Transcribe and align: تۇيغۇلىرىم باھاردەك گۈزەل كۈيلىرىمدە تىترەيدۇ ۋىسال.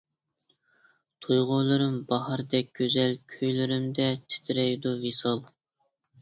تۇيغۇلىرىم 1.25 1.99
باھاردەك 2.11 2.71
گۈزەل 2.79 3.13
كۈيلىرىمدە 3.35 4.09
تىترەيدۇ 4.33 4.97
ۋىسال. 5.05 5.45